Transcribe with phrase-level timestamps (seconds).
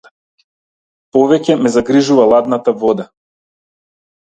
[1.17, 3.09] Повеќе ме загрижува ладната вода.